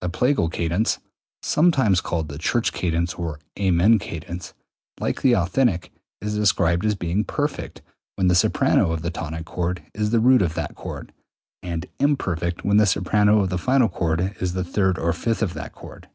[0.00, 0.98] The plagal cadence
[1.40, 4.54] (sometimes called the church cadence, or amen cadence),
[4.98, 7.80] like the authentic, is described as being perfect
[8.16, 11.12] when the soprano of the tonic chord is the root of that chord,
[11.62, 15.54] and imperfect when the soprano of the final chord is the third or fifth of
[15.54, 16.08] that chord.